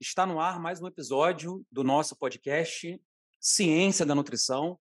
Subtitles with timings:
[0.00, 3.00] Está no ar mais um episódio do nosso podcast
[3.40, 4.78] Ciência da Nutrição,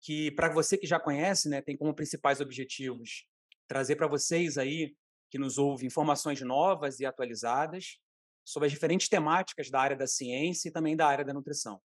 [0.00, 3.26] que para você que já conhece, né, tem como principais objetivos
[3.68, 4.96] trazer para vocês aí
[5.30, 7.98] que nos ouvem informações novas e atualizadas
[8.42, 11.80] sobre as diferentes temáticas da área da ciência e também da área da nutrição.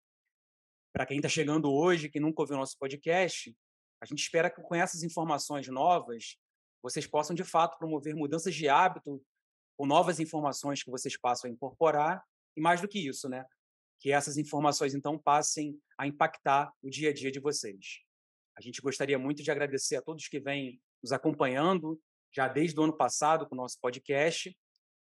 [0.92, 3.56] Para quem está chegando hoje, que nunca ouviu nosso podcast,
[4.02, 6.36] a gente espera que com essas informações novas
[6.82, 9.22] vocês possam de fato promover mudanças de hábito
[9.78, 13.44] com novas informações que vocês passam a incorporar e mais do que isso, né?
[13.98, 18.00] Que essas informações então passem a impactar o dia a dia de vocês.
[18.56, 22.00] A gente gostaria muito de agradecer a todos que vêm nos acompanhando
[22.32, 24.56] já desde o ano passado com o nosso podcast.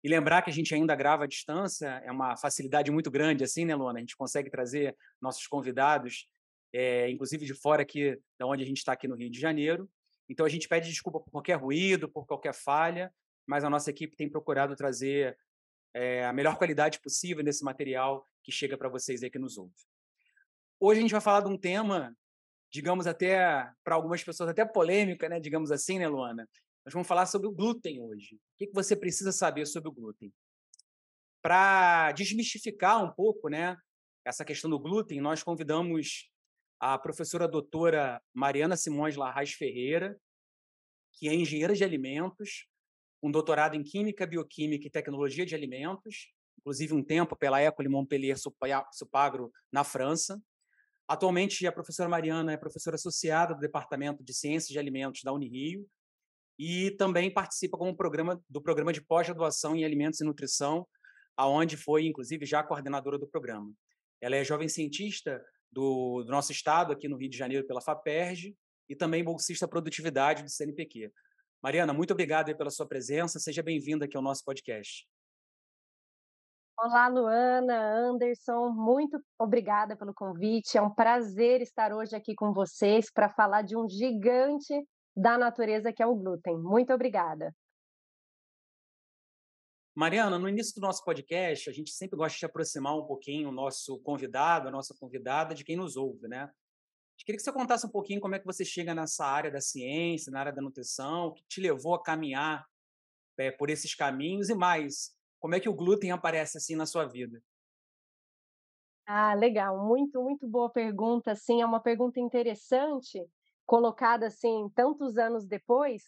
[0.03, 3.66] E lembrar que a gente ainda grava à distância é uma facilidade muito grande, assim,
[3.66, 3.97] né, Luana?
[3.97, 6.28] A gente consegue trazer nossos convidados,
[6.72, 9.89] é, inclusive de fora aqui, da onde a gente está aqui no Rio de Janeiro.
[10.30, 13.11] Então a gente pede desculpa por qualquer ruído, por qualquer falha,
[13.47, 15.38] mas a nossa equipe tem procurado trazer
[15.95, 19.73] é, a melhor qualidade possível nesse material que chega para vocês aí que nos ouvem.
[20.79, 22.15] Hoje a gente vai falar de um tema
[22.75, 25.39] digamos até para algumas pessoas até polêmica, né?
[25.39, 26.47] Digamos assim, né, Luana?
[26.85, 28.35] Nós vamos falar sobre o glúten hoje.
[28.35, 30.33] O que você precisa saber sobre o glúten?
[31.41, 33.77] Para desmistificar um pouco, né,
[34.25, 36.29] essa questão do glúten, nós convidamos
[36.79, 40.19] a professora doutora Mariana Simões Larraz Ferreira,
[41.13, 42.67] que é engenheira de alimentos,
[43.26, 48.38] um doutorado em Química, Bioquímica e Tecnologia de Alimentos, inclusive um tempo pela École Montpellier
[48.92, 50.40] Supagro na França.
[51.08, 55.88] Atualmente, a professora Mariana é professora associada do Departamento de Ciências de Alimentos da Unirio
[56.59, 60.88] e também participa como programa do programa de pós-graduação em Alimentos e Nutrição,
[61.35, 63.74] aonde foi, inclusive, já coordenadora do programa.
[64.22, 68.56] Ela é jovem cientista do, do nosso estado, aqui no Rio de Janeiro, pela FAPERJ,
[68.88, 71.12] e também bolsista produtividade do CNPq.
[71.66, 73.40] Mariana, muito obrigado pela sua presença.
[73.40, 75.03] Seja bem-vinda aqui ao nosso podcast.
[76.78, 80.78] Olá, Luana, Anderson, muito obrigada pelo convite.
[80.78, 84.76] É um prazer estar hoje aqui com vocês para falar de um gigante
[85.18, 86.56] da natureza que é o glúten.
[86.56, 87.52] Muito obrigada.
[89.96, 93.52] Mariana, no início do nosso podcast, a gente sempre gosta de aproximar um pouquinho o
[93.52, 96.47] nosso convidado, a nossa convidada, de quem nos ouve, né?
[97.18, 100.31] Queria que você contasse um pouquinho como é que você chega nessa área da ciência,
[100.31, 102.66] na área da nutrição, o que te levou a caminhar
[103.38, 107.06] é, por esses caminhos e mais, como é que o glúten aparece assim na sua
[107.08, 107.42] vida?
[109.08, 113.20] Ah, legal, muito, muito boa pergunta, assim, é uma pergunta interessante,
[113.66, 116.02] colocada assim tantos anos depois,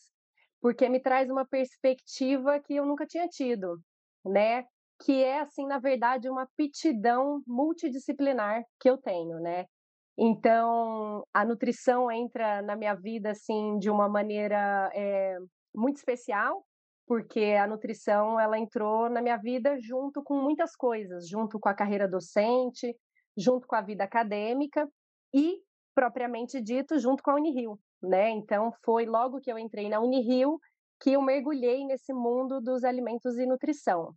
[0.59, 3.79] porque me traz uma perspectiva que eu nunca tinha tido,
[4.25, 4.65] né?
[5.03, 9.67] Que é assim, na verdade, uma aptidão multidisciplinar que eu tenho, né?
[10.17, 15.37] Então, a nutrição entra na minha vida assim de uma maneira é,
[15.75, 16.65] muito especial,
[17.05, 21.73] porque a nutrição ela entrou na minha vida junto com muitas coisas, junto com a
[21.73, 22.95] carreira docente,
[23.37, 24.89] junto com a vida acadêmica
[25.33, 25.61] e
[25.93, 28.29] propriamente dito junto com a Unirio, né?
[28.31, 30.59] Então foi logo que eu entrei na Unirio
[30.99, 34.13] que eu mergulhei nesse mundo dos alimentos e nutrição,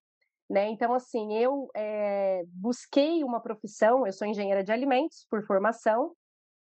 [0.50, 0.68] né?
[0.68, 6.12] Então assim eu é, busquei uma profissão, eu sou engenheira de alimentos por formação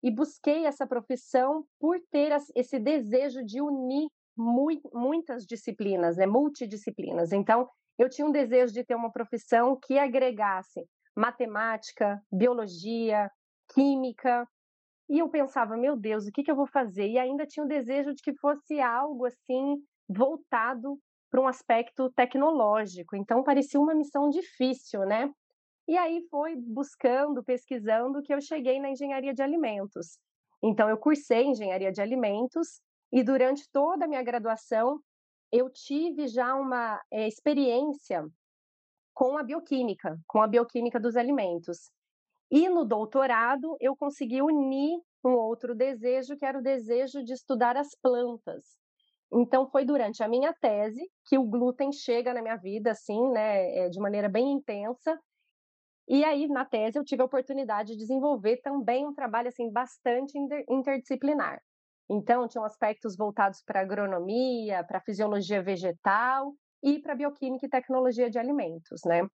[0.03, 6.27] e busquei essa profissão por ter esse desejo de unir muitas disciplinas, né?
[6.27, 7.31] Multidisciplinas.
[7.31, 7.69] Então
[7.99, 10.85] eu tinha um desejo de ter uma profissão que agregasse
[11.15, 13.31] matemática, biologia,
[13.73, 14.49] química,
[15.09, 17.07] e eu pensava, meu Deus, o que, que eu vou fazer?
[17.09, 19.77] E ainda tinha o desejo de que fosse algo assim
[20.09, 20.99] voltado
[21.35, 23.17] para um aspecto tecnológico.
[23.17, 25.29] Então parecia uma missão difícil, né?
[25.89, 30.17] E aí foi buscando, pesquisando que eu cheguei na engenharia de alimentos.
[30.63, 32.81] Então eu cursei engenharia de alimentos
[33.13, 35.01] e durante toda a minha graduação
[35.51, 38.25] eu tive já uma é, experiência
[39.13, 41.91] com a bioquímica, com a bioquímica dos alimentos.
[42.49, 47.77] E no doutorado eu consegui unir um outro desejo, que era o desejo de estudar
[47.77, 48.84] as plantas.
[49.35, 53.79] Então foi durante a minha tese que o glúten chega na minha vida assim, né,
[53.79, 55.19] é, de maneira bem intensa.
[56.09, 60.39] E aí na tese eu tive a oportunidade de desenvolver também um trabalho assim bastante
[60.69, 61.61] interdisciplinar.
[62.09, 68.39] Então tinham aspectos voltados para agronomia, para fisiologia vegetal e para bioquímica e tecnologia de
[68.39, 69.27] alimentos, né?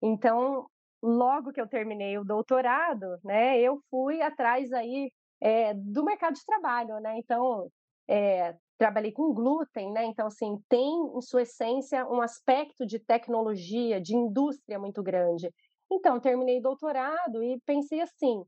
[0.00, 0.66] Então,
[1.02, 5.10] logo que eu terminei o doutorado, né, eu fui atrás aí
[5.40, 7.18] é, do mercado de trabalho, né?
[7.18, 7.68] Então,
[8.08, 10.04] é, trabalhei com glúten, né?
[10.04, 15.50] Então, assim, tem em sua essência um aspecto de tecnologia, de indústria muito grande.
[15.90, 18.42] Então, terminei doutorado e pensei assim: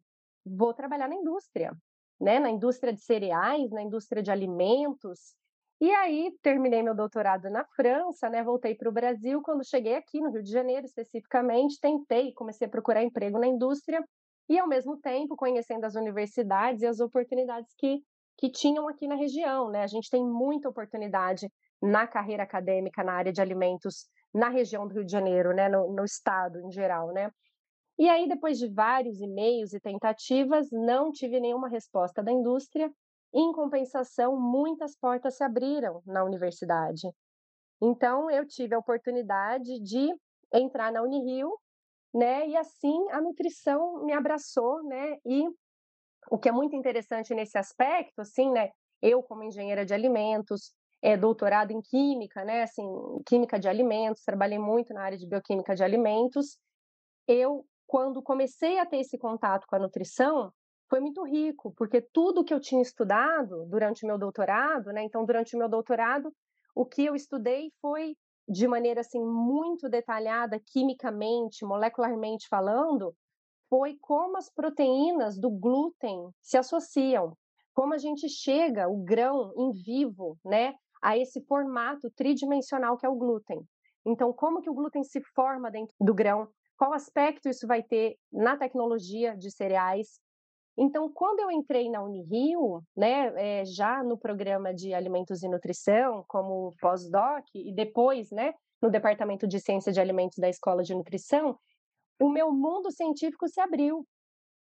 [0.45, 1.73] vou trabalhar na indústria,
[2.21, 2.39] né?
[2.39, 5.35] Na indústria de cereais, na indústria de alimentos.
[5.81, 8.43] E aí terminei meu doutorado na França, né?
[8.43, 9.41] Voltei para o Brasil.
[9.43, 14.05] Quando cheguei aqui no Rio de Janeiro, especificamente, tentei, comecei a procurar emprego na indústria
[14.49, 18.03] e, ao mesmo tempo, conhecendo as universidades e as oportunidades que,
[18.39, 19.83] que tinham aqui na região, né?
[19.83, 21.51] A gente tem muita oportunidade
[21.83, 25.69] na carreira acadêmica na área de alimentos na região do Rio de Janeiro, né?
[25.69, 27.31] No, no estado em geral, né?
[27.99, 32.89] E aí, depois de vários e-mails e tentativas, não tive nenhuma resposta da indústria
[33.35, 37.09] em compensação, muitas portas se abriram na universidade.
[37.83, 40.15] Então, eu tive a oportunidade de
[40.55, 41.53] entrar na Unirio,
[42.15, 42.49] né?
[42.49, 45.17] E assim a nutrição me abraçou, né?
[45.27, 45.45] E
[46.31, 48.71] o que é muito interessante nesse aspecto, assim, né?
[49.01, 52.63] Eu, como engenheira de alimentos, é, doutorado em química, né?
[52.63, 52.85] Assim,
[53.27, 56.59] química de alimentos, trabalhei muito na área de bioquímica de alimentos.
[57.27, 60.53] Eu, quando comecei a ter esse contato com a nutrição,
[60.89, 65.03] foi muito rico, porque tudo que eu tinha estudado durante o meu doutorado, né?
[65.03, 66.33] Então, durante o meu doutorado,
[66.75, 68.17] o que eu estudei foi
[68.49, 73.15] de maneira assim muito detalhada, quimicamente, molecularmente falando,
[73.69, 77.37] foi como as proteínas do glúten se associam,
[77.75, 83.09] como a gente chega o grão em vivo, né, a esse formato tridimensional que é
[83.09, 83.61] o glúten.
[84.05, 86.49] Então, como que o glúten se forma dentro do grão?
[86.77, 90.21] Qual aspecto isso vai ter na tecnologia de cereais?
[90.77, 96.25] Então, quando eu entrei na Unirio, né, é, já no programa de alimentos e nutrição,
[96.29, 101.59] como pós-doc, e depois, né, no departamento de ciência de alimentos da Escola de Nutrição,
[102.19, 104.07] o meu mundo científico se abriu,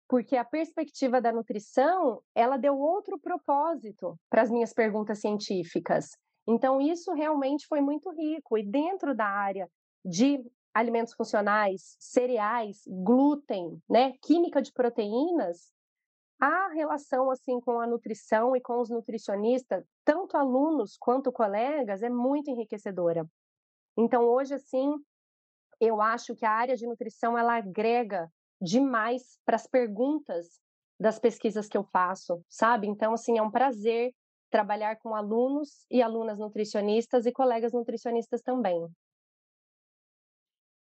[0.09, 6.11] porque a perspectiva da nutrição, ela deu outro propósito para as minhas perguntas científicas.
[6.47, 8.59] Então, isso realmente foi muito rico.
[8.59, 9.69] E dentro da área
[10.05, 10.45] de
[10.75, 15.73] alimentos funcionais, cereais, glúten, né, química de proteínas,
[16.41, 22.09] a relação assim com a nutrição e com os nutricionistas, tanto alunos quanto colegas, é
[22.09, 23.25] muito enriquecedora.
[23.97, 24.93] Então hoje assim,
[25.85, 28.31] eu acho que a área de nutrição ela agrega
[28.61, 30.61] demais para as perguntas
[30.99, 32.87] das pesquisas que eu faço, sabe?
[32.87, 34.15] Então assim, é um prazer
[34.49, 38.87] trabalhar com alunos e alunas nutricionistas e colegas nutricionistas também.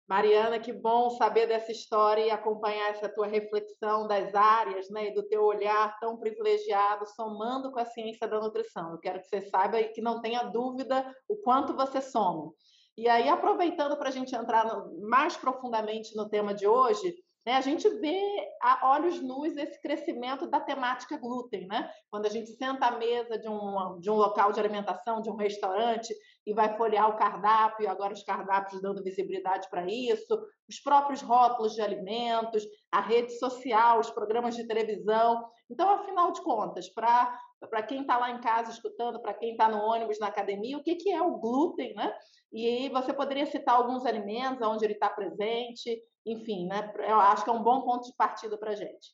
[0.07, 5.13] Mariana, que bom saber dessa história e acompanhar essa tua reflexão das áreas né, e
[5.13, 8.93] do teu olhar tão privilegiado, somando com a ciência da nutrição.
[8.93, 12.51] Eu quero que você saiba e que não tenha dúvida o quanto você soma.
[12.99, 17.15] E aí, aproveitando para a gente entrar no, mais profundamente no tema de hoje,
[17.45, 18.21] né, a gente vê
[18.61, 21.89] a olhos nus esse crescimento da temática glúten, né?
[22.11, 25.37] Quando a gente senta à mesa de um, de um local de alimentação, de um
[25.37, 26.13] restaurante,
[26.45, 30.37] e vai folhear o cardápio, agora os cardápios dando visibilidade para isso,
[30.67, 35.47] os próprios rótulos de alimentos, a rede social, os programas de televisão.
[35.71, 39.67] Então, afinal de contas, para para quem está lá em casa escutando, para quem está
[39.67, 42.13] no ônibus, na academia, o que, que é o glúten, né?
[42.51, 46.91] E você poderia citar alguns alimentos onde ele está presente, enfim, né?
[47.07, 49.13] Eu acho que é um bom ponto de partida para a gente.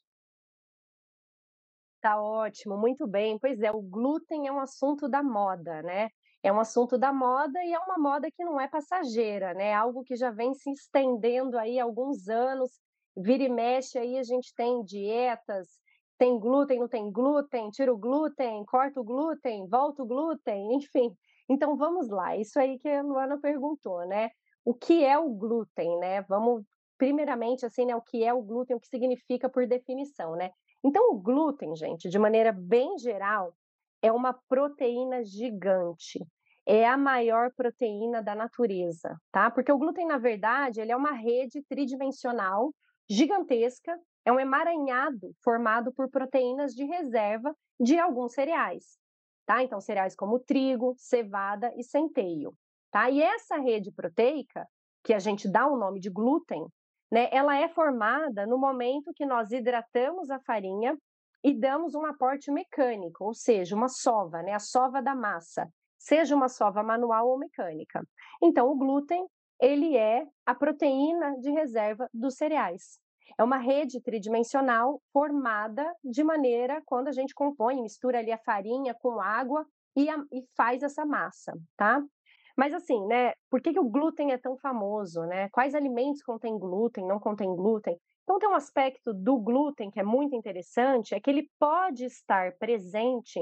[2.02, 3.40] Tá ótimo, muito bem.
[3.40, 6.10] Pois é, o glúten é um assunto da moda, né?
[6.44, 9.74] É um assunto da moda e é uma moda que não é passageira, né?
[9.74, 12.80] Algo que já vem se estendendo aí há alguns anos.
[13.18, 15.68] Vira e mexe aí a gente tem dietas,
[16.18, 21.16] tem glúten, não tem glúten, tira o glúten, corta o glúten, volta o glúten, enfim.
[21.50, 24.30] Então vamos lá, isso aí que a Luana perguntou, né?
[24.64, 26.22] O que é o glúten, né?
[26.24, 26.64] Vamos
[26.98, 30.52] primeiramente assim, né, o que é o glúten, o que significa por definição, né?
[30.84, 33.54] Então o glúten, gente, de maneira bem geral,
[34.02, 36.26] é uma proteína gigante.
[36.66, 39.52] É a maior proteína da natureza, tá?
[39.52, 42.74] Porque o glúten, na verdade, ele é uma rede tridimensional
[43.10, 48.98] gigantesca, é um emaranhado formado por proteínas de reserva de alguns cereais,
[49.46, 49.64] tá?
[49.64, 52.54] Então, cereais como trigo, cevada e centeio,
[52.92, 53.10] tá?
[53.10, 54.68] E essa rede proteica,
[55.04, 56.66] que a gente dá o nome de glúten,
[57.12, 60.98] né, ela é formada no momento que nós hidratamos a farinha
[61.44, 66.36] e damos um aporte mecânico, ou seja, uma sova, né, a sova da massa, seja
[66.36, 68.04] uma sova manual ou mecânica.
[68.42, 69.28] Então, o glúten,
[69.62, 73.00] ele é a proteína de reserva dos cereais.
[73.38, 78.94] É uma rede tridimensional formada de maneira quando a gente compõe, mistura ali a farinha
[78.94, 79.66] com água
[79.96, 82.02] e, a, e faz essa massa, tá?
[82.58, 83.34] Mas assim, né?
[83.50, 85.50] Por que, que o glúten é tão famoso, né?
[85.50, 87.98] Quais alimentos contêm glúten, não contêm glúten?
[88.24, 92.54] Então tem um aspecto do glúten que é muito interessante, é que ele pode estar
[92.58, 93.40] presente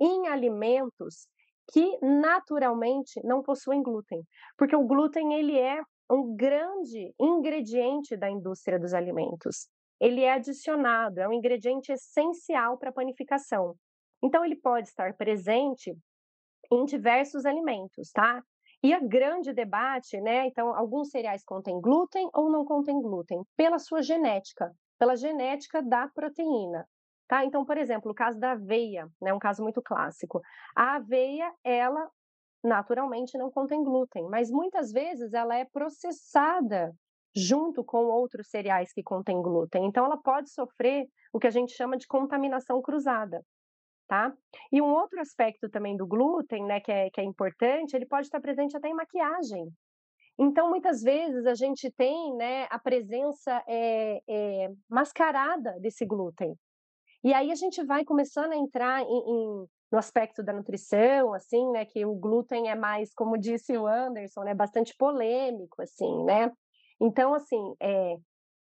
[0.00, 1.28] em alimentos
[1.72, 4.22] que naturalmente não possuem glúten,
[4.56, 9.68] porque o glúten ele é um grande ingrediente da indústria dos alimentos.
[10.00, 13.74] Ele é adicionado, é um ingrediente essencial para a panificação.
[14.22, 15.96] Então ele pode estar presente
[16.70, 18.42] em diversos alimentos, tá?
[18.82, 20.46] E o grande debate, né?
[20.46, 26.08] Então, alguns cereais contêm glúten ou não contêm glúten, pela sua genética, pela genética da
[26.08, 26.86] proteína.
[27.26, 27.44] Tá?
[27.44, 30.40] Então, por exemplo, o caso da aveia, né, um caso muito clássico.
[30.74, 32.08] A aveia, ela
[32.66, 36.92] naturalmente não contém glúten, mas muitas vezes ela é processada
[37.34, 39.84] junto com outros cereais que contêm glúten.
[39.84, 43.42] Então, ela pode sofrer o que a gente chama de contaminação cruzada
[44.06, 44.32] tá?
[44.72, 48.26] E um outro aspecto também do glúten, né, que é, que é importante, ele pode
[48.26, 49.68] estar presente até em maquiagem.
[50.38, 56.54] Então, muitas vezes a gente tem, né, a presença é, é, mascarada desse glúten.
[57.24, 61.70] E aí a gente vai começando a entrar em, em, no aspecto da nutrição, assim,
[61.70, 66.52] né, que o glúten é mais, como disse o Anderson, né, bastante polêmico, assim, né?
[67.00, 68.16] Então, assim, é,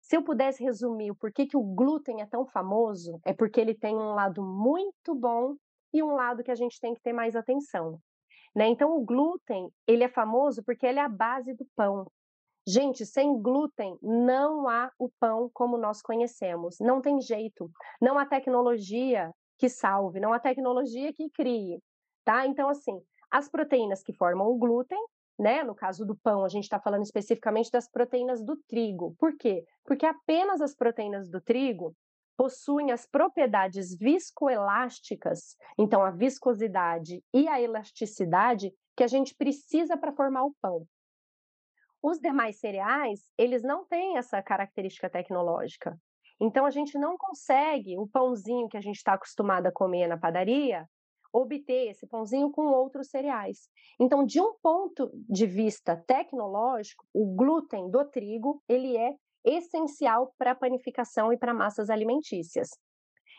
[0.03, 3.75] se eu pudesse resumir o porquê que o glúten é tão famoso, é porque ele
[3.75, 5.57] tem um lado muito bom
[5.91, 7.99] e um lado que a gente tem que ter mais atenção.
[8.55, 8.69] Né?
[8.69, 12.07] Então, o glúten, ele é famoso porque ele é a base do pão.
[12.67, 16.77] Gente, sem glúten não há o pão como nós conhecemos.
[16.79, 17.71] Não tem jeito.
[18.03, 19.33] Não há tecnologia
[19.63, 21.81] que salve, não há tecnologia que crie,
[22.25, 22.45] tá?
[22.49, 23.01] Então, assim,
[23.31, 24.99] as proteínas que formam o glúten
[25.39, 25.65] né?
[25.65, 29.17] No caso do pão, a gente está falando especificamente das proteínas do trigo.
[29.19, 29.65] Por quê?
[29.83, 31.97] Porque apenas as proteínas do trigo
[32.37, 40.13] possuem as propriedades viscoelásticas, então a viscosidade e a elasticidade que a gente precisa para
[40.13, 40.87] formar o pão.
[42.03, 45.99] Os demais cereais, eles não têm essa característica tecnológica.
[46.45, 50.19] Então a gente não consegue o pãozinho que a gente está acostumado a comer na
[50.19, 50.85] padaria,
[51.33, 53.69] obter esse pãozinho com outros cereais.
[53.99, 60.53] Então, de um ponto de vista tecnológico, o glúten do trigo, ele é essencial para
[60.53, 62.71] panificação e para massas alimentícias.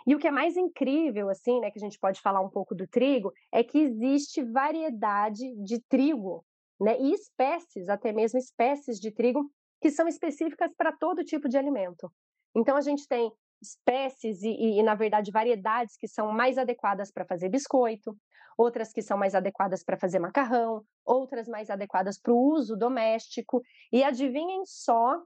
[0.07, 2.73] E o que é mais incrível, assim, né, que a gente pode falar um pouco
[2.73, 6.45] do trigo, é que existe variedade de trigo,
[6.79, 11.57] né, e espécies, até mesmo espécies de trigo, que são específicas para todo tipo de
[11.57, 12.09] alimento.
[12.55, 13.31] Então, a gente tem
[13.61, 18.15] espécies e, e, na verdade, variedades que são mais adequadas para fazer biscoito,
[18.57, 23.61] outras que são mais adequadas para fazer macarrão, outras mais adequadas para o uso doméstico.
[23.91, 25.21] E adivinhem só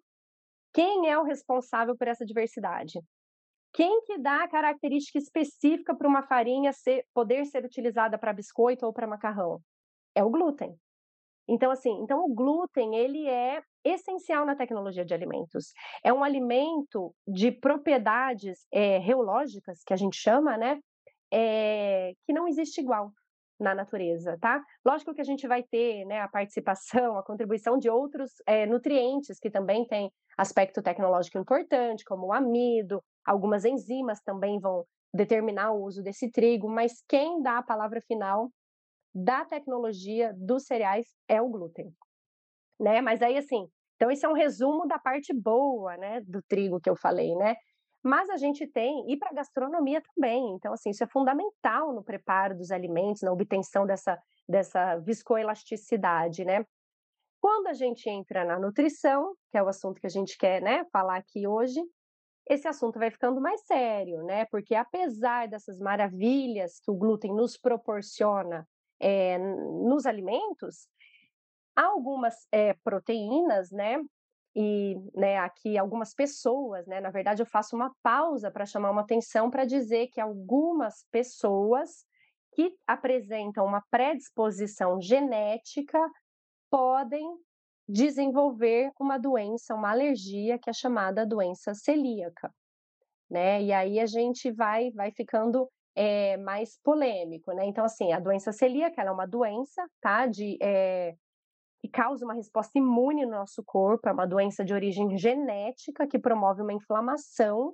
[0.74, 3.01] quem é o responsável por essa diversidade?
[3.74, 8.86] Quem que dá a característica específica para uma farinha ser, poder ser utilizada para biscoito
[8.86, 9.62] ou para macarrão?
[10.15, 10.75] É o glúten.
[11.48, 15.72] Então, assim, então o glúten, ele é essencial na tecnologia de alimentos.
[16.04, 20.80] É um alimento de propriedades é, reológicas, que a gente chama, né?
[21.32, 23.12] É, que não existe igual
[23.60, 24.63] na natureza, tá?
[24.86, 29.39] Lógico que a gente vai ter né, a participação, a contribuição de outros é, nutrientes
[29.39, 35.84] que também têm aspecto tecnológico importante, como o amido, algumas enzimas também vão determinar o
[35.84, 38.50] uso desse trigo, mas quem dá a palavra final
[39.17, 41.91] da tecnologia dos cereais é o glúten,
[42.79, 43.01] né?
[43.01, 46.89] Mas aí assim, então esse é um resumo da parte boa, né, do trigo que
[46.89, 47.55] eu falei, né?
[48.03, 50.53] Mas a gente tem e para gastronomia também.
[50.53, 56.63] Então assim, isso é fundamental no preparo dos alimentos, na obtenção dessa dessa viscoelasticidade, né?
[57.41, 60.86] Quando a gente entra na nutrição, que é o assunto que a gente quer, né,
[60.91, 61.81] falar aqui hoje,
[62.50, 64.45] esse assunto vai ficando mais sério, né?
[64.45, 68.65] Porque apesar dessas maravilhas que o glúten nos proporciona
[69.00, 70.88] é, nos alimentos,
[71.75, 74.01] há algumas é, proteínas, né?
[74.56, 77.00] E né, aqui algumas pessoas, né?
[77.00, 82.06] Na verdade, eu faço uma pausa para chamar uma atenção para dizer que algumas pessoas
[82.54, 86.00] que apresentam uma predisposição genética
[86.72, 87.24] podem
[87.88, 92.51] desenvolver uma doença, uma alergia que é chamada doença celíaca,
[93.30, 93.62] né?
[93.62, 97.66] E aí a gente vai vai ficando é, mais polêmico, né?
[97.66, 100.27] Então, assim, a doença celíaca é uma doença, tá?
[100.27, 101.16] De, é,
[101.80, 106.20] que causa uma resposta imune no nosso corpo, é uma doença de origem genética que
[106.20, 107.74] promove uma inflamação,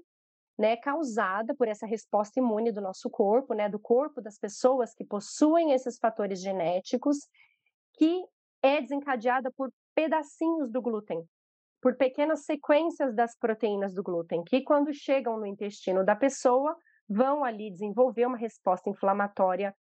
[0.57, 0.77] né?
[0.77, 3.67] Causada por essa resposta imune do nosso corpo, né?
[3.67, 7.17] Do corpo das pessoas que possuem esses fatores genéticos,
[7.97, 8.23] que
[8.61, 11.21] é desencadeada por pedacinhos do glúten,
[11.81, 16.73] por pequenas sequências das proteínas do glúten, que quando chegam no intestino da pessoa,
[17.09, 19.75] vão ali desenvolver uma resposta inflamatória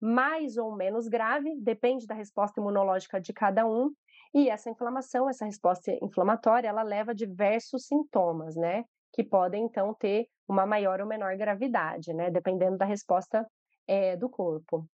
[0.00, 3.92] mais ou menos grave, depende da resposta imunológica de cada um,
[4.34, 8.84] e essa inflamação, essa resposta inflamatória, ela leva diversos sintomas, né?
[9.12, 12.30] Que podem, então, ter uma maior ou menor gravidade, né?
[12.30, 13.46] Dependendo da resposta
[13.86, 14.88] é, do corpo.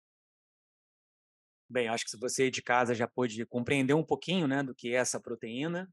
[1.68, 4.94] Bem, acho que se você de casa já pôde compreender um pouquinho, né, do que
[4.94, 5.88] é essa proteína,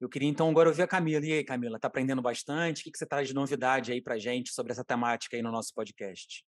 [0.00, 1.24] eu queria então agora ouvir a Camila.
[1.24, 2.80] E aí, Camila, está aprendendo bastante?
[2.80, 5.72] O que, você traz de novidade aí para gente sobre essa temática aí no nosso
[5.74, 6.44] podcast?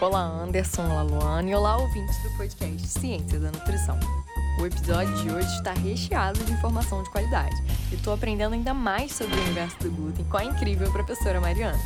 [0.00, 3.98] Olá, Anderson, olá, Luana e olá, ouvintes do podcast Ciência da Nutrição.
[4.60, 7.54] O episódio de hoje está recheado de informação de qualidade
[7.90, 11.78] e estou aprendendo ainda mais sobre o universo do glúten com a incrível professora Mariana.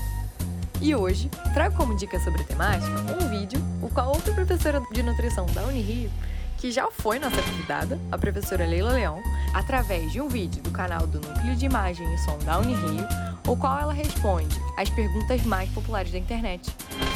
[0.81, 5.03] E hoje trago como dica sobre a temática um vídeo, o qual outra professora de
[5.03, 6.11] nutrição da Unirio,
[6.59, 9.23] que já foi nossa convidada, a professora Leila Leão,
[9.55, 13.07] através de um vídeo do canal do Núcleo de Imagem e Som da Unirio,
[13.47, 16.69] o qual ela responde as perguntas mais populares da internet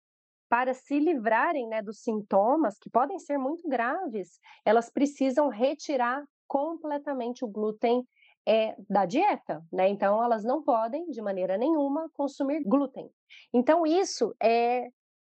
[0.48, 7.44] para se livrarem né, dos sintomas, que podem ser muito graves, elas precisam retirar completamente
[7.44, 8.02] o glúten
[8.46, 9.88] é, da dieta, né?
[9.88, 13.08] Então, elas não podem, de maneira nenhuma, consumir glúten.
[13.52, 14.88] Então, isso é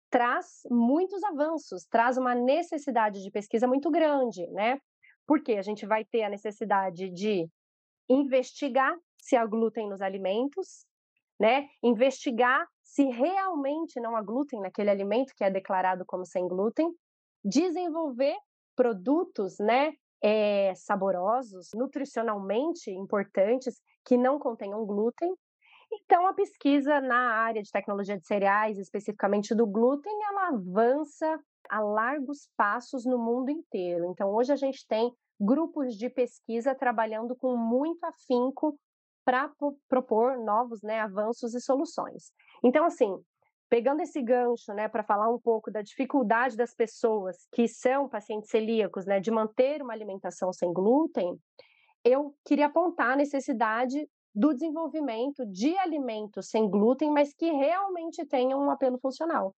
[0.09, 4.79] traz muitos avanços, traz uma necessidade de pesquisa muito grande, né?
[5.25, 7.49] Porque a gente vai ter a necessidade de
[8.09, 10.85] investigar se há glúten nos alimentos,
[11.39, 11.67] né?
[11.83, 16.89] Investigar se realmente não há glúten naquele alimento que é declarado como sem glúten,
[17.43, 18.35] desenvolver
[18.75, 19.93] produtos, né?
[20.23, 25.31] É, saborosos, nutricionalmente importantes, que não contenham glúten,
[26.03, 31.79] então, a pesquisa na área de tecnologia de cereais, especificamente do glúten, ela avança a
[31.79, 34.05] largos passos no mundo inteiro.
[34.05, 38.79] Então, hoje a gente tem grupos de pesquisa trabalhando com muito afinco
[39.25, 39.51] para
[39.89, 42.31] propor novos né, avanços e soluções.
[42.63, 43.13] Então, assim,
[43.69, 48.49] pegando esse gancho, né, para falar um pouco da dificuldade das pessoas que são pacientes
[48.49, 51.37] celíacos, né, de manter uma alimentação sem glúten,
[52.03, 58.61] eu queria apontar a necessidade do desenvolvimento de alimentos sem glúten, mas que realmente tenham
[58.61, 59.55] um apelo funcional.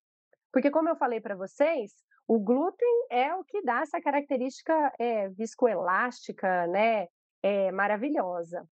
[0.54, 1.92] Porque, como eu falei para vocês,
[2.26, 7.08] o glúten é o que dá essa característica é, viscoelástica, né,
[7.44, 8.66] é, maravilhosa.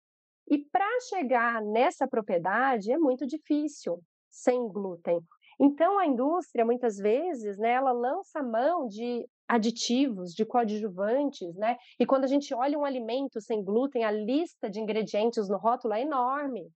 [0.47, 5.19] E para chegar nessa propriedade é muito difícil sem glúten.
[5.59, 11.77] Então a indústria muitas vezes, né, ela lança mão de aditivos, de coadjuvantes, né?
[11.99, 15.93] E quando a gente olha um alimento sem glúten, a lista de ingredientes no rótulo
[15.93, 16.71] é enorme.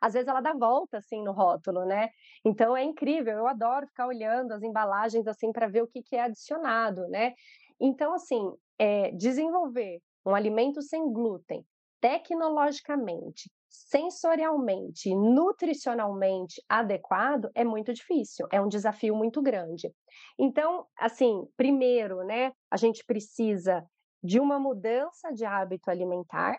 [0.00, 2.08] Às vezes ela dá volta assim no rótulo, né?
[2.44, 6.16] Então é incrível, eu adoro ficar olhando as embalagens assim para ver o que, que
[6.16, 7.34] é adicionado, né?
[7.80, 11.64] Então, assim, é, desenvolver um alimento sem glúten
[12.00, 19.90] tecnologicamente, sensorialmente, nutricionalmente adequado é muito difícil, é um desafio muito grande.
[20.38, 23.82] Então, assim, primeiro, né, a gente precisa
[24.22, 26.58] de uma mudança de hábito alimentar,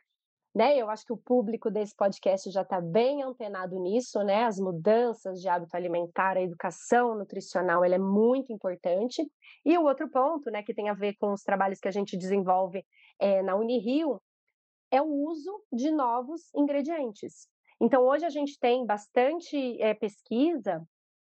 [0.55, 0.77] né?
[0.77, 4.43] Eu acho que o público desse podcast já está bem antenado nisso, né?
[4.43, 9.25] As mudanças de hábito alimentar, a educação nutricional, ela é muito importante.
[9.65, 12.15] E o outro ponto, né, que tem a ver com os trabalhos que a gente
[12.15, 12.85] desenvolve
[13.19, 14.21] é, na Unirio,
[14.93, 17.47] é o uso de novos ingredientes.
[17.81, 20.87] Então, hoje a gente tem bastante é, pesquisa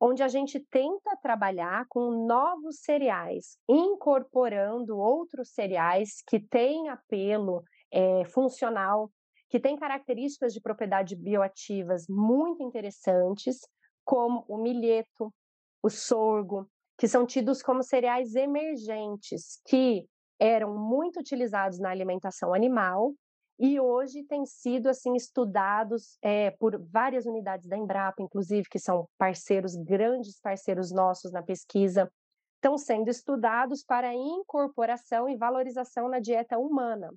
[0.01, 7.62] onde a gente tenta trabalhar com novos cereais, incorporando outros cereais que têm apelo
[7.93, 9.09] é, funcional,
[9.49, 13.61] que têm características de propriedade bioativas muito interessantes,
[14.05, 15.33] como o milheto,
[15.81, 20.09] o sorgo, que são tidos como cereais emergentes, que
[20.40, 23.14] eram muito utilizados na alimentação animal
[23.59, 29.09] e hoje tem sido assim estudados é, por várias unidades da Embrapa, inclusive que são
[29.17, 32.11] parceiros grandes parceiros nossos na pesquisa,
[32.57, 37.11] estão sendo estudados para incorporação e valorização na dieta humana.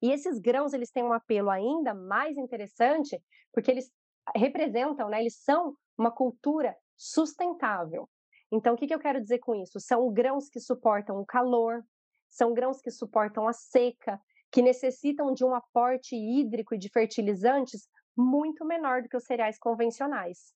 [0.00, 3.20] E esses grãos eles têm um apelo ainda mais interessante
[3.52, 3.90] porque eles
[4.34, 8.08] representam, né, eles são uma cultura sustentável.
[8.50, 9.80] Então, o que, que eu quero dizer com isso?
[9.80, 11.82] São grãos que suportam o calor,
[12.30, 14.20] são grãos que suportam a seca,
[14.54, 19.58] que necessitam de um aporte hídrico e de fertilizantes muito menor do que os cereais
[19.58, 20.54] convencionais.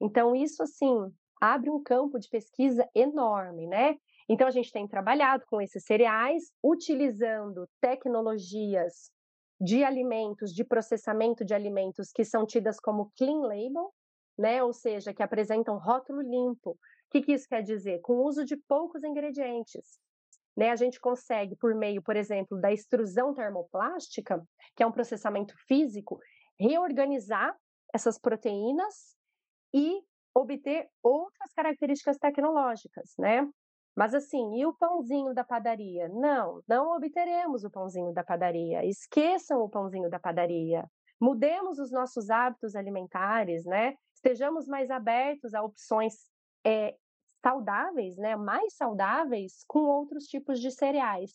[0.00, 3.98] Então, isso, assim, abre um campo de pesquisa enorme, né?
[4.30, 9.10] Então, a gente tem trabalhado com esses cereais, utilizando tecnologias
[9.60, 13.92] de alimentos, de processamento de alimentos que são tidas como clean label,
[14.38, 14.62] né?
[14.62, 16.70] Ou seja, que apresentam rótulo limpo.
[16.70, 16.78] O
[17.10, 18.00] que, que isso quer dizer?
[18.00, 20.00] Com uso de poucos ingredientes.
[20.56, 24.40] Né, a gente consegue, por meio, por exemplo, da extrusão termoplástica,
[24.76, 26.20] que é um processamento físico,
[26.58, 27.56] reorganizar
[27.92, 29.16] essas proteínas
[29.74, 30.00] e
[30.34, 33.48] obter outras características tecnológicas, né?
[33.96, 36.08] Mas assim, e o pãozinho da padaria?
[36.08, 38.84] Não, não obteremos o pãozinho da padaria.
[38.84, 40.84] Esqueçam o pãozinho da padaria.
[41.20, 43.94] Mudemos os nossos hábitos alimentares, né?
[44.12, 46.14] Estejamos mais abertos a opções
[46.66, 46.96] é,
[47.44, 51.30] saudáveis, né, mais saudáveis com outros tipos de cereais.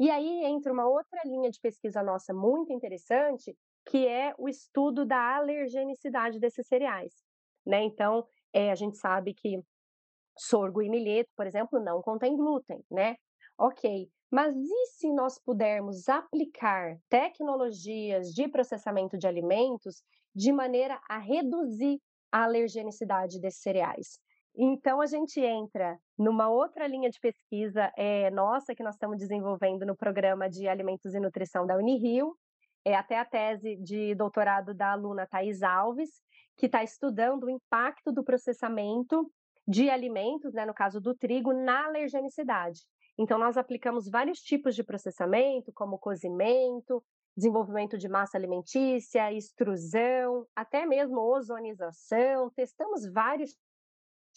[0.00, 3.56] E aí entra uma outra linha de pesquisa nossa muito interessante,
[3.88, 7.14] que é o estudo da alergenicidade desses cereais.
[7.64, 7.84] Né?
[7.84, 9.62] Então, é, a gente sabe que
[10.38, 13.16] sorgo e milheto, por exemplo, não contém glúten, né?
[13.58, 20.02] Ok, mas e se nós pudermos aplicar tecnologias de processamento de alimentos
[20.34, 21.98] de maneira a reduzir
[22.30, 24.18] a alergenicidade desses cereais?
[24.58, 29.84] Então, a gente entra numa outra linha de pesquisa é, nossa que nós estamos desenvolvendo
[29.84, 32.34] no programa de Alimentos e Nutrição da Unirio,
[32.82, 36.08] é até a tese de doutorado da aluna Thais Alves,
[36.56, 39.30] que está estudando o impacto do processamento
[39.68, 42.80] de alimentos, né, no caso do trigo, na alergenicidade.
[43.18, 47.02] Então, nós aplicamos vários tipos de processamento, como cozimento,
[47.36, 52.50] desenvolvimento de massa alimentícia, extrusão, até mesmo ozonização.
[52.50, 53.54] Testamos vários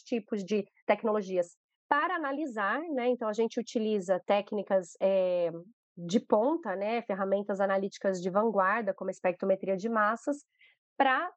[0.04, 1.58] tipos de tecnologias
[1.88, 3.08] para analisar, né?
[3.08, 5.50] Então a gente utiliza técnicas é,
[5.98, 7.02] de ponta, né?
[7.02, 10.38] Ferramentas analíticas de vanguarda, como espectrometria de massas,
[10.98, 11.32] para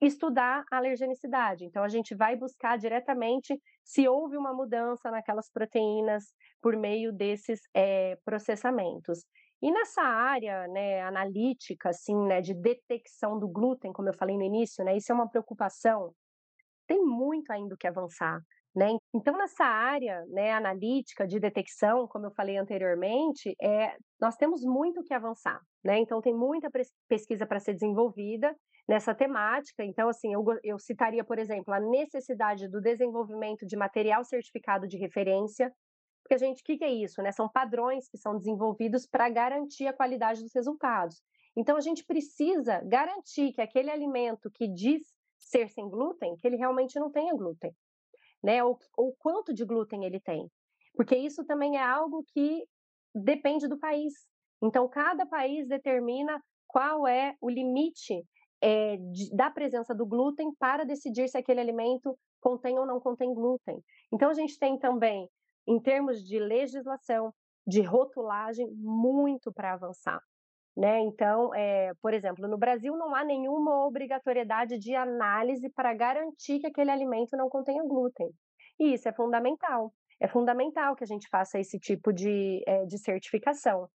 [0.00, 1.64] estudar a alergenicidade.
[1.64, 6.24] Então a gente vai buscar diretamente se houve uma mudança naquelas proteínas
[6.60, 9.24] por meio desses é, processamentos.
[9.62, 14.42] E nessa área, né, analítica, assim, né, de detecção do glúten, como eu falei no
[14.42, 16.14] início, né, isso é uma preocupação
[16.90, 18.42] tem muito ainda o que avançar.
[18.74, 18.96] Né?
[19.14, 25.04] Então, nessa área né, analítica de detecção, como eu falei anteriormente, é, nós temos muito
[25.04, 25.60] que avançar.
[25.84, 26.00] Né?
[26.00, 26.68] Então, tem muita
[27.08, 28.52] pesquisa para ser desenvolvida
[28.88, 29.84] nessa temática.
[29.84, 34.98] Então, assim, eu, eu citaria, por exemplo, a necessidade do desenvolvimento de material certificado de
[34.98, 35.72] referência,
[36.24, 37.22] porque gente, o que, que é isso?
[37.22, 37.30] Né?
[37.30, 41.22] São padrões que são desenvolvidos para garantir a qualidade dos resultados.
[41.56, 45.02] Então, a gente precisa garantir que aquele alimento que diz
[45.40, 47.74] ser sem glúten, que ele realmente não tenha glúten,
[48.42, 48.62] né?
[48.62, 50.48] Ou, ou quanto de glúten ele tem.
[50.94, 52.64] Porque isso também é algo que
[53.14, 54.12] depende do país.
[54.62, 58.22] Então, cada país determina qual é o limite
[58.60, 63.32] é, de, da presença do glúten para decidir se aquele alimento contém ou não contém
[63.32, 63.82] glúten.
[64.12, 65.28] Então, a gente tem também,
[65.66, 67.32] em termos de legislação,
[67.66, 70.20] de rotulagem, muito para avançar.
[70.76, 71.00] Né?
[71.00, 76.66] Então, é, por exemplo, no Brasil não há nenhuma obrigatoriedade de análise para garantir que
[76.66, 78.30] aquele alimento não contenha glúten.
[78.78, 79.92] E isso é fundamental.
[80.20, 83.88] É fundamental que a gente faça esse tipo de, é, de certificação.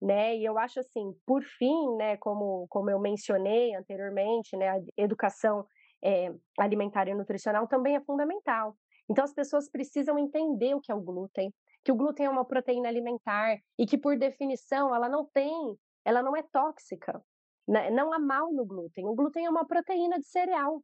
[0.00, 0.36] Né?
[0.36, 5.64] E eu acho assim, por fim, né, como, como eu mencionei anteriormente, né, a educação
[6.02, 8.76] é, alimentar e nutricional também é fundamental.
[9.08, 11.52] Então as pessoas precisam entender o que é o glúten,
[11.84, 16.22] que o glúten é uma proteína alimentar e que por definição ela não tem ela
[16.22, 17.22] não é tóxica.
[17.66, 17.90] Né?
[17.90, 19.06] Não há mal no glúten.
[19.06, 20.82] O glúten é uma proteína de cereal.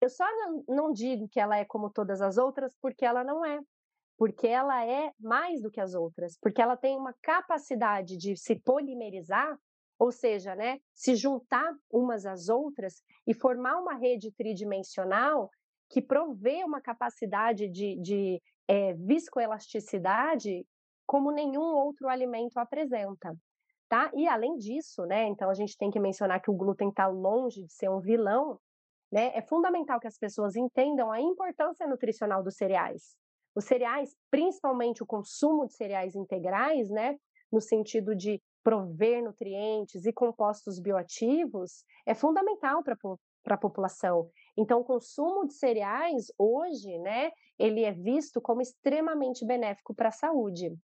[0.00, 0.24] Eu só
[0.68, 3.60] não, digo que ela é como todas as outras, porque ela não é.
[4.18, 6.38] Porque ela é mais do que as outras.
[6.40, 9.58] Porque ela tem uma capacidade de se polimerizar,
[9.98, 15.50] ou seja, né, se juntar umas às outras e formar uma rede tridimensional
[15.88, 20.66] que provê uma capacidade de, de é, viscoelasticidade
[21.06, 23.34] como nenhum outro alimento apresenta
[23.88, 24.10] tá?
[24.14, 27.64] E além disso, né, então a gente tem que mencionar que o glúten está longe
[27.64, 28.58] de ser um vilão,
[29.10, 29.30] né?
[29.34, 33.16] É fundamental que as pessoas entendam a importância nutricional dos cereais.
[33.54, 37.16] Os cereais, principalmente o consumo de cereais integrais, né,
[37.50, 42.96] no sentido de prover nutrientes e compostos bioativos é fundamental para
[43.46, 44.28] para a população.
[44.56, 50.12] Então, o consumo de cereais hoje, né, ele é visto como extremamente benéfico para a
[50.12, 50.76] saúde.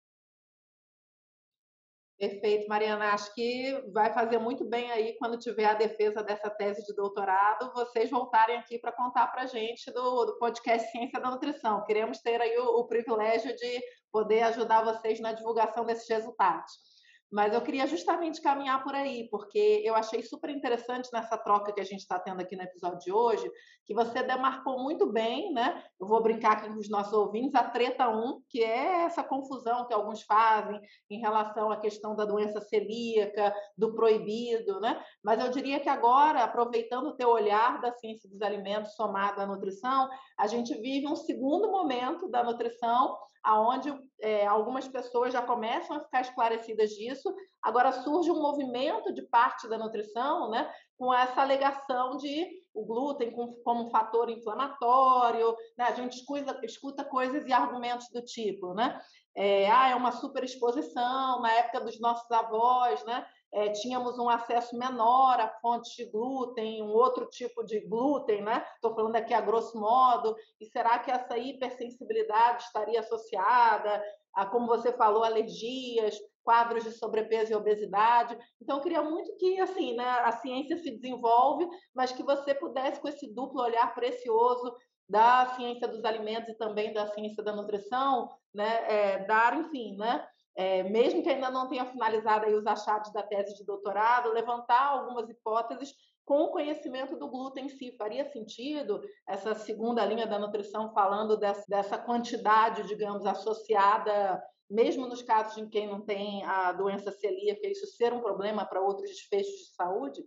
[2.21, 3.15] Perfeito, Mariana.
[3.15, 7.73] Acho que vai fazer muito bem aí quando tiver a defesa dessa tese de doutorado,
[7.73, 11.83] vocês voltarem aqui para contar para a gente do, do, podcast Ciência da Nutrição.
[11.87, 13.81] Queremos ter aí o, o privilégio de
[14.13, 16.89] poder ajudar vocês na divulgação desses resultados.
[17.31, 21.81] Mas eu queria justamente caminhar por aí, porque eu achei super interessante nessa troca que
[21.81, 23.49] a gente está tendo aqui no episódio de hoje,
[23.87, 25.83] que você demarcou muito bem, né?
[26.01, 29.87] Eu vou brincar aqui com os nossos ouvintes, a treta 1, que é essa confusão
[29.87, 35.01] que alguns fazem em relação à questão da doença celíaca, do proibido, né?
[35.23, 39.47] Mas eu diria que agora, aproveitando o teu olhar da ciência dos alimentos somado à
[39.47, 45.96] nutrição, a gente vive um segundo momento da nutrição aonde é, algumas pessoas já começam
[45.96, 47.35] a ficar esclarecidas disso.
[47.62, 53.33] Agora surge um movimento de parte da nutrição, né, com essa alegação de o glúten
[53.64, 55.57] como um fator inflamatório.
[55.76, 55.85] Né?
[55.85, 59.00] A gente escuta, escuta coisas e argumentos do tipo, né?
[59.35, 63.26] É, ah, é uma superexposição na época dos nossos avós, né?
[63.53, 68.65] É, tínhamos um acesso menor a fontes de glúten, um outro tipo de glúten, né?
[68.75, 70.37] Estou falando aqui a grosso modo.
[70.61, 74.03] E será que essa hipersensibilidade estaria associada
[74.35, 78.39] a, como você falou, alergias, quadros de sobrepeso e obesidade?
[78.63, 83.01] Então, eu queria muito que, assim, né, a ciência se desenvolve, mas que você pudesse,
[83.01, 84.73] com esse duplo olhar precioso
[85.09, 90.25] da ciência dos alimentos e também da ciência da nutrição, né, é, dar, enfim, né?
[90.57, 94.89] É, mesmo que ainda não tenha finalizado aí os achados da tese de doutorado, levantar
[94.89, 97.95] algumas hipóteses com o conhecimento do glúten em si.
[97.97, 105.23] Faria sentido essa segunda linha da nutrição falando dessa, dessa quantidade, digamos, associada, mesmo nos
[105.23, 109.53] casos em quem não tem a doença celíaca, isso ser um problema para outros desfechos
[109.53, 110.23] de saúde?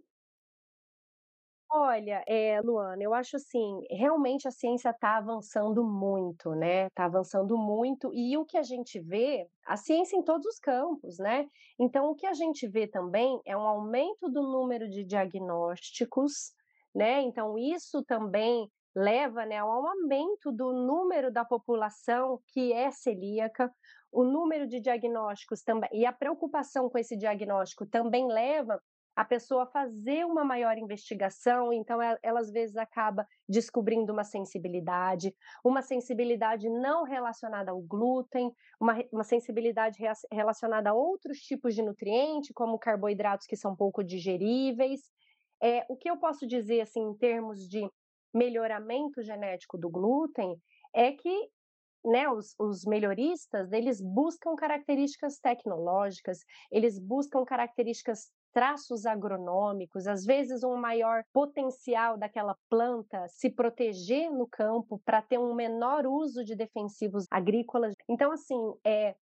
[1.75, 6.85] Olha, eh, Luana, eu acho assim, realmente a ciência está avançando muito, né?
[6.85, 11.17] Está avançando muito, e o que a gente vê, a ciência em todos os campos,
[11.17, 11.47] né?
[11.79, 16.51] Então, o que a gente vê também é um aumento do número de diagnósticos,
[16.93, 17.21] né?
[17.23, 23.71] Então, isso também leva, né, ao aumento do número da população que é celíaca,
[24.11, 28.79] o número de diagnósticos também, e a preocupação com esse diagnóstico também leva
[29.15, 35.35] a pessoa fazer uma maior investigação, então ela, ela, às vezes acaba descobrindo uma sensibilidade,
[35.63, 39.99] uma sensibilidade não relacionada ao glúten, uma, uma sensibilidade
[40.31, 45.01] relacionada a outros tipos de nutriente, como carboidratos que são pouco digeríveis.
[45.61, 47.87] É, o que eu posso dizer assim em termos de
[48.33, 50.57] melhoramento genético do glúten
[50.93, 51.49] é que
[52.03, 60.63] né, os, os, melhoristas, eles buscam características tecnológicas, eles buscam características traços agronômicos, às vezes
[60.63, 66.55] um maior potencial daquela planta se proteger no campo para ter um menor uso de
[66.55, 67.95] defensivos agrícolas.
[68.07, 69.15] Então, assim, é,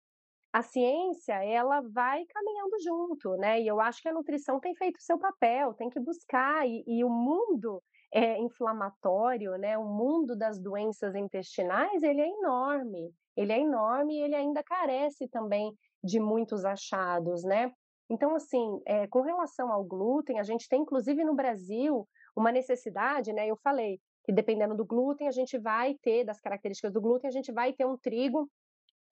[0.52, 3.60] a ciência ela vai caminhando junto, né?
[3.60, 7.04] E eu acho que a nutrição tem feito seu papel, tem que buscar e, e
[7.04, 7.80] o mundo
[8.12, 9.78] é, inflamatório, né?
[9.78, 15.28] O mundo das doenças intestinais ele é enorme, ele é enorme e ele ainda carece
[15.28, 17.72] também de muitos achados, né?
[18.10, 23.32] Então, assim, é, com relação ao glúten, a gente tem, inclusive no Brasil, uma necessidade,
[23.32, 23.46] né?
[23.46, 27.32] Eu falei que dependendo do glúten, a gente vai ter, das características do glúten, a
[27.32, 28.50] gente vai ter um trigo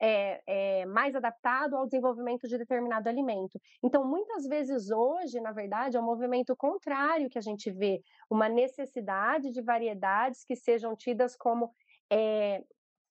[0.01, 3.61] é, é, mais adaptado ao desenvolvimento de determinado alimento.
[3.83, 8.49] Então, muitas vezes hoje, na verdade, é um movimento contrário que a gente vê, uma
[8.49, 11.71] necessidade de variedades que sejam tidas como
[12.11, 12.63] é,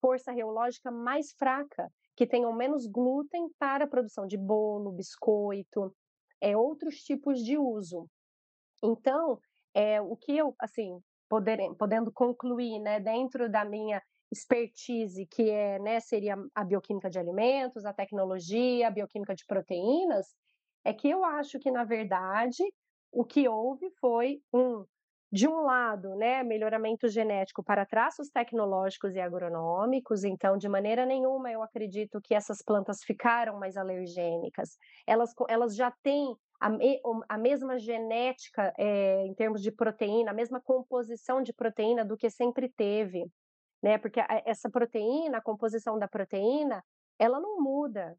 [0.02, 5.96] força reológica mais fraca que tenham menos glúten para a produção de bolo, biscoito,
[6.42, 8.08] é, outros tipos de uso.
[8.84, 9.40] Então,
[9.74, 11.00] é, o que eu, assim,
[11.30, 14.02] poder, podendo concluir, né, dentro da minha
[14.32, 20.26] expertise, que é, né, seria a bioquímica de alimentos, a tecnologia, a bioquímica de proteínas,
[20.84, 22.64] é que eu acho que, na verdade,
[23.12, 24.86] o que houve foi um
[25.32, 31.52] de um lado, né, melhoramento genético para traços tecnológicos e agronômicos, então, de maneira nenhuma
[31.52, 34.78] eu acredito que essas plantas ficaram mais alergênicas.
[35.06, 36.70] Elas, elas já têm a,
[37.28, 42.30] a mesma genética é, em termos de proteína, a mesma composição de proteína do que
[42.30, 43.30] sempre teve,
[43.84, 43.98] né?
[43.98, 46.84] Porque essa proteína, a composição da proteína,
[47.20, 48.18] ela não muda,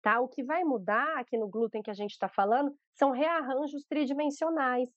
[0.00, 0.20] tá?
[0.20, 4.88] O que vai mudar aqui no glúten que a gente está falando são rearranjos tridimensionais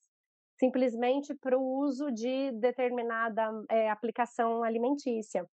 [0.59, 5.47] simplesmente para o uso de determinada é, aplicação alimentícia.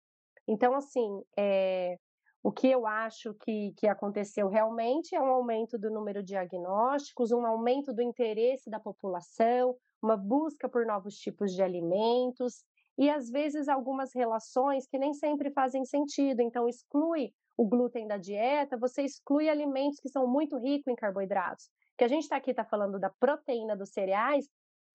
[0.48, 1.96] Então, assim, é,
[2.42, 7.32] O que eu acho que, que aconteceu realmente é um aumento do número de diagnósticos,
[7.32, 12.64] um aumento do interesse da população, uma busca por novos tipos de alimentos
[12.96, 16.40] e, às vezes, algumas relações que nem sempre fazem sentido.
[16.40, 21.68] Então, exclui o glúten da dieta, você exclui alimentos que são muito ricos em carboidratos.
[21.98, 24.46] Que a gente está aqui tá falando da proteína dos cereais,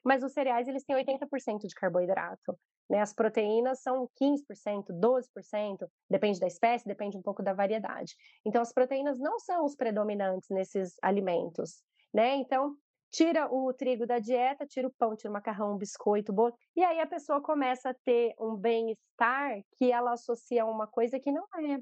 [0.03, 2.57] mas os cereais eles têm 80% de carboidrato.
[2.89, 2.99] Né?
[2.99, 8.15] As proteínas são 15%, 12%, depende da espécie, depende um pouco da variedade.
[8.45, 11.83] Então, as proteínas não são os predominantes nesses alimentos.
[12.13, 12.35] Né?
[12.35, 12.75] Então,
[13.11, 16.53] tira o trigo da dieta, tira o pão, tira o macarrão, o biscoito, o bolo,
[16.75, 21.19] e aí a pessoa começa a ter um bem-estar que ela associa a uma coisa
[21.19, 21.79] que não é.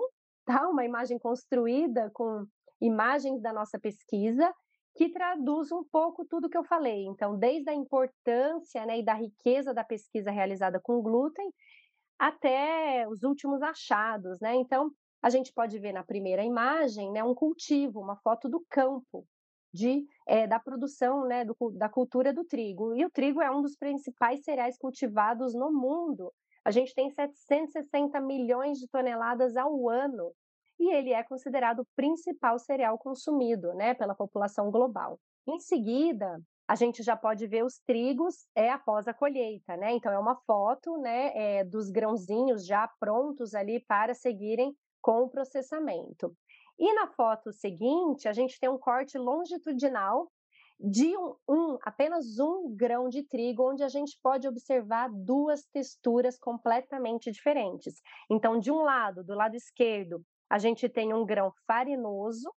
[0.69, 2.45] Uma imagem construída com
[2.81, 4.53] imagens da nossa pesquisa
[4.95, 7.05] que traduz um pouco tudo que eu falei.
[7.05, 11.49] Então, desde a importância né, e da riqueza da pesquisa realizada com glúten
[12.19, 14.53] até os últimos achados, né?
[14.55, 19.25] Então, a gente pode ver na primeira imagem né, um cultivo, uma foto do campo
[19.73, 22.95] de, é, da produção né, do, da cultura do trigo.
[22.95, 26.33] E o trigo é um dos principais cereais cultivados no mundo.
[26.65, 30.31] A gente tem 760 milhões de toneladas ao ano
[30.81, 35.19] e ele é considerado o principal cereal consumido né, pela população global.
[35.47, 39.91] Em seguida, a gente já pode ver os trigos é após a colheita, né?
[39.91, 45.29] Então é uma foto, né, é, dos grãozinhos já prontos ali para seguirem com o
[45.29, 46.35] processamento.
[46.79, 50.31] E na foto seguinte, a gente tem um corte longitudinal
[50.79, 56.39] de um, um, apenas um grão de trigo, onde a gente pode observar duas texturas
[56.39, 58.01] completamente diferentes.
[58.29, 62.53] Então, de um lado, do lado esquerdo, a gente tem um grão farinoso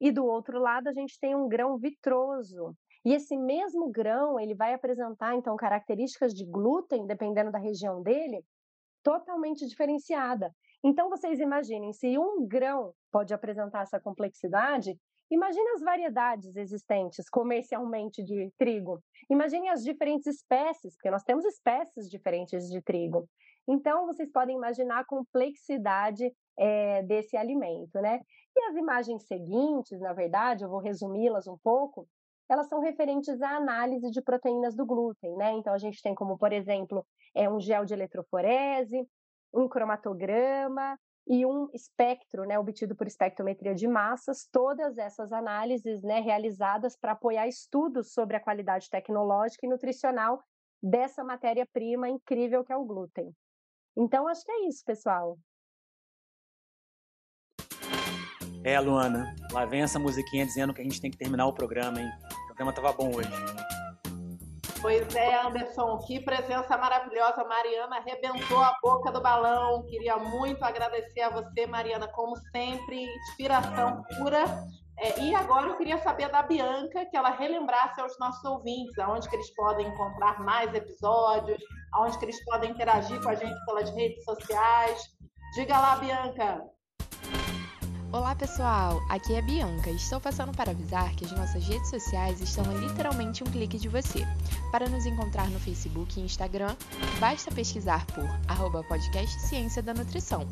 [0.00, 2.74] e do outro lado a gente tem um grão vitroso.
[3.04, 8.44] E esse mesmo grão, ele vai apresentar então características de glúten, dependendo da região dele,
[9.00, 10.52] totalmente diferenciada.
[10.82, 18.22] Então vocês imaginem, se um grão pode apresentar essa complexidade, Imagine as variedades existentes comercialmente
[18.22, 19.02] de trigo.
[19.28, 23.28] Imagine as diferentes espécies, porque nós temos espécies diferentes de trigo.
[23.66, 28.20] Então, vocês podem imaginar a complexidade é, desse alimento, né?
[28.54, 32.08] E as imagens seguintes, na verdade, eu vou resumi-las um pouco,
[32.48, 35.52] elas são referentes à análise de proteínas do glúten, né?
[35.52, 39.06] Então, a gente tem como, por exemplo, é um gel de eletroforese,
[39.52, 46.20] um cromatograma, e um espectro, né, obtido por espectrometria de massas, todas essas análises, né,
[46.20, 50.40] realizadas para apoiar estudos sobre a qualidade tecnológica e nutricional
[50.80, 53.34] dessa matéria-prima incrível que é o glúten.
[53.96, 55.36] Então, acho que é isso, pessoal.
[58.66, 62.00] É, Luana, lá vem essa musiquinha dizendo que a gente tem que terminar o programa,
[62.00, 62.10] hein?
[62.42, 63.30] O programa tava bom hoje.
[64.82, 67.44] Pois é, Anderson, que presença maravilhosa.
[67.44, 69.86] Mariana arrebentou a boca do balão.
[69.86, 74.44] Queria muito agradecer a você, Mariana, como sempre, inspiração pura.
[74.98, 79.28] É, e agora eu queria saber da Bianca, que ela relembrasse aos nossos ouvintes aonde
[79.28, 83.88] que eles podem encontrar mais episódios, aonde que eles podem interagir com a gente pelas
[83.90, 85.00] redes sociais.
[85.54, 86.75] Diga lá, Bianca.
[88.12, 91.90] Olá pessoal, aqui é a Bianca e estou passando para avisar que as nossas redes
[91.90, 94.24] sociais estão a literalmente um clique de você.
[94.70, 96.76] Para nos encontrar no Facebook e Instagram,
[97.18, 100.46] basta pesquisar por arroba podcast Ciência da Nutrição.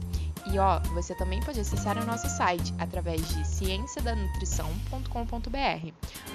[0.53, 5.93] E ó, você também pode acessar o nosso site através de cienciadanutrição.com.br,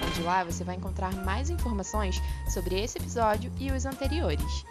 [0.08, 4.64] onde lá você vai encontrar mais informações sobre esse episódio e os anteriores.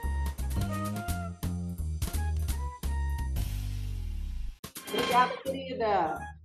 [4.88, 6.37] Obrigada, querida.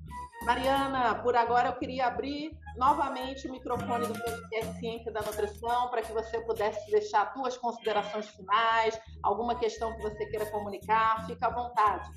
[0.46, 6.02] Mariana, por agora eu queria abrir novamente o microfone do podcast Ciência da Nutrição para
[6.02, 11.50] que você pudesse deixar suas considerações finais, alguma questão que você queira comunicar, fica à
[11.50, 12.10] vontade.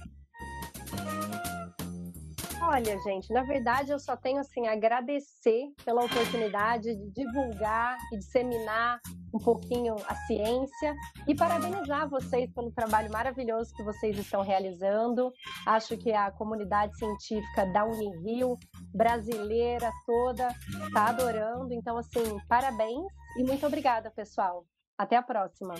[2.62, 9.00] Olha, gente, na verdade eu só tenho assim agradecer pela oportunidade de divulgar e disseminar
[9.32, 10.94] um pouquinho a ciência
[11.28, 15.30] e parabenizar vocês pelo trabalho maravilhoso que vocês estão realizando.
[15.66, 18.56] Acho que a comunidade científica da Unirio
[18.94, 20.48] brasileira toda
[20.86, 21.72] está adorando.
[21.72, 24.64] Então, assim, parabéns e muito obrigada, pessoal.
[24.98, 25.74] Até a próxima.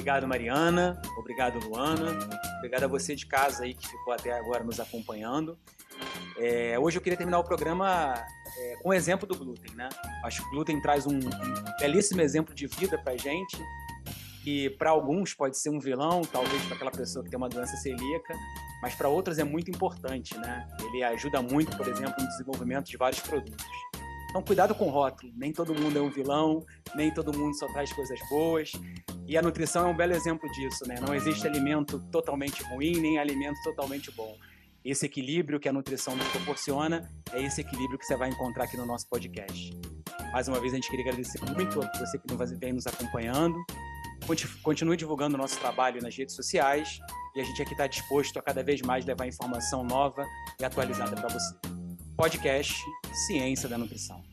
[0.00, 0.98] Obrigado, Mariana.
[1.18, 2.18] Obrigado, Luana.
[2.56, 5.58] Obrigado a você de casa aí que ficou até agora nos acompanhando.
[6.38, 8.14] É, hoje eu queria terminar o programa
[8.56, 9.90] é, com o exemplo do glúten, né?
[10.24, 13.58] Acho que o glúten traz um, um belíssimo exemplo de vida para gente
[14.42, 17.76] que para alguns pode ser um vilão, talvez para aquela pessoa que tem uma doença
[17.76, 18.34] celíaca,
[18.80, 20.66] mas para outras é muito importante, né?
[20.80, 23.66] Ele ajuda muito, por exemplo, no desenvolvimento de vários produtos.
[24.30, 25.32] Então, cuidado com o rótulo.
[25.36, 28.72] Nem todo mundo é um vilão, nem todo mundo só traz coisas boas.
[29.30, 30.96] E a nutrição é um belo exemplo disso, né?
[31.00, 34.36] Não existe alimento totalmente ruim, nem alimento totalmente bom.
[34.84, 38.76] Esse equilíbrio que a nutrição nos proporciona é esse equilíbrio que você vai encontrar aqui
[38.76, 39.70] no nosso podcast.
[40.32, 42.26] Mais uma vez, a gente queria agradecer muito a você que
[42.58, 43.56] vem nos acompanhando.
[44.64, 46.98] Continue divulgando o nosso trabalho nas redes sociais
[47.36, 50.26] e a gente aqui está disposto a cada vez mais levar informação nova
[50.60, 51.54] e atualizada para você
[52.20, 52.74] podcast
[53.14, 54.29] Ciência da Nutrição.